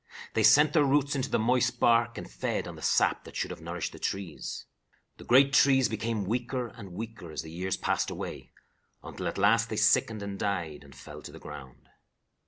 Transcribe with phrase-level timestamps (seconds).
[0.33, 3.51] They sent their roots into the moist bark and fed on the sap that should
[3.51, 4.65] have nourished the trees.
[5.17, 8.51] "The great trees became weaker and weaker as the years passed away,
[9.03, 11.87] until at last they sickened and died, and fell to the ground.